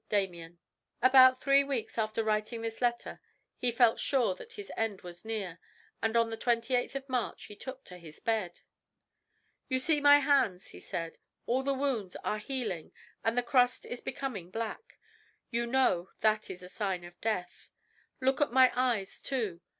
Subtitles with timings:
[0.09, 0.57] Damien."
[1.03, 3.19] About three weeks after writing this letter
[3.55, 5.59] he felt sure that his end was near,
[6.01, 8.61] and on the 28th March he took to his bed.
[9.69, 11.19] "You see my hands," he said.
[11.45, 12.91] "All the wounds are healing
[13.23, 14.97] and the crust is becoming black.
[15.51, 17.69] You know that is a sign of death.
[18.19, 19.61] Look at my eyes too.